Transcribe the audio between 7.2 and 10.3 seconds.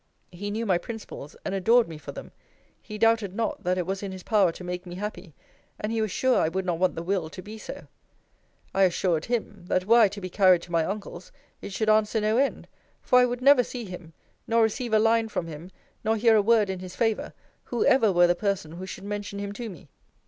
to be so. I assured him, that were I to be